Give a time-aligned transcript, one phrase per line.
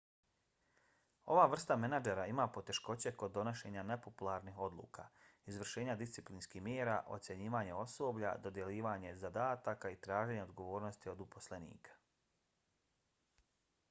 [1.33, 5.05] ova vrsta menadžera ima poteškoće kod donošenja nepopularnih odluka
[5.53, 11.99] izvršenja disciplinskih mjera ocjenjivanja osoblja dodjeljivanja zadataka i traženja odgovornosti od uposlenika